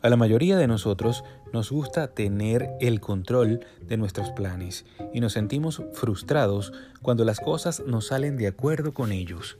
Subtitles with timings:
[0.00, 5.32] A la mayoría de nosotros nos gusta tener el control de nuestros planes y nos
[5.32, 6.72] sentimos frustrados
[7.02, 9.58] cuando las cosas no salen de acuerdo con ellos.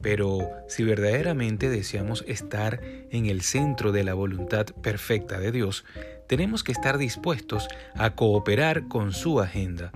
[0.00, 5.84] Pero si verdaderamente deseamos estar en el centro de la voluntad perfecta de Dios,
[6.28, 9.92] tenemos que estar dispuestos a cooperar con su agenda.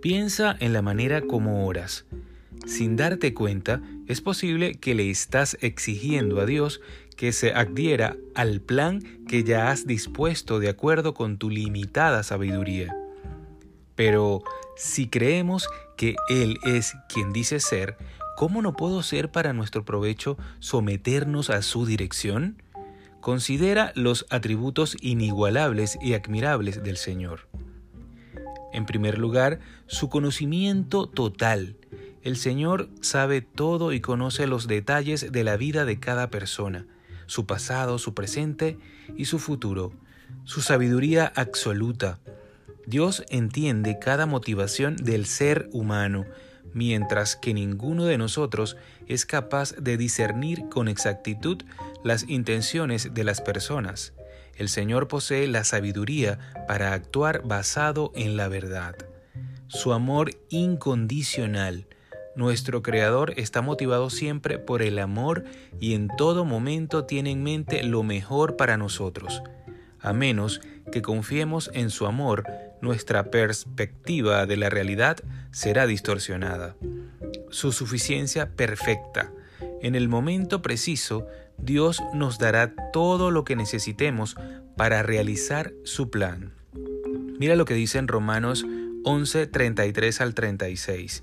[0.00, 2.06] Piensa en la manera como oras.
[2.66, 6.80] Sin darte cuenta, es posible que le estás exigiendo a Dios
[7.16, 12.96] que se adhiera al plan que ya has dispuesto de acuerdo con tu limitada sabiduría.
[13.94, 14.42] Pero
[14.76, 17.96] si creemos que Él es quien dice ser,
[18.36, 22.62] ¿cómo no puedo ser para nuestro provecho someternos a su dirección?
[23.20, 27.48] Considera los atributos inigualables y admirables del Señor.
[28.72, 31.76] En primer lugar, su conocimiento total.
[32.22, 36.86] El Señor sabe todo y conoce los detalles de la vida de cada persona
[37.26, 38.78] su pasado, su presente
[39.16, 39.92] y su futuro,
[40.44, 42.18] su sabiduría absoluta.
[42.86, 46.26] Dios entiende cada motivación del ser humano,
[46.74, 48.76] mientras que ninguno de nosotros
[49.06, 51.62] es capaz de discernir con exactitud
[52.04, 54.12] las intenciones de las personas.
[54.56, 58.94] El Señor posee la sabiduría para actuar basado en la verdad.
[59.68, 61.86] Su amor incondicional,
[62.34, 65.44] nuestro Creador está motivado siempre por el amor
[65.80, 69.42] y en todo momento tiene en mente lo mejor para nosotros.
[70.00, 72.44] A menos que confiemos en su amor,
[72.80, 75.18] nuestra perspectiva de la realidad
[75.52, 76.76] será distorsionada.
[77.50, 79.30] Su suficiencia perfecta.
[79.80, 81.26] En el momento preciso,
[81.58, 84.36] Dios nos dará todo lo que necesitemos
[84.76, 86.52] para realizar su plan.
[87.38, 88.64] Mira lo que dice en Romanos
[89.04, 91.22] 11, 33 al 36.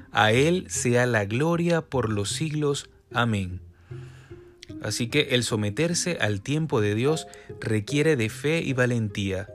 [0.11, 2.89] A Él sea la gloria por los siglos.
[3.13, 3.61] Amén.
[4.81, 7.27] Así que el someterse al tiempo de Dios
[7.59, 9.47] requiere de fe y valentía.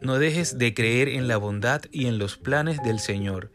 [0.00, 3.52] No dejes de creer en la bondad y en los planes del Señor,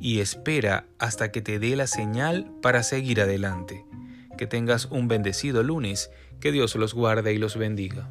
[0.00, 3.84] y espera hasta que te dé la señal para seguir adelante.
[4.36, 6.10] Que tengas un bendecido lunes,
[6.40, 8.10] que Dios los guarde y los bendiga.